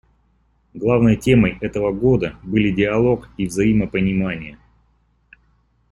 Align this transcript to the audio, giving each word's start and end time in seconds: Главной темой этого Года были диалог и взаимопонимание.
Главной 0.73 1.15
темой 1.15 1.59
этого 1.61 1.91
Года 1.93 2.35
были 2.41 2.71
диалог 2.71 3.29
и 3.37 3.45
взаимопонимание. 3.45 4.57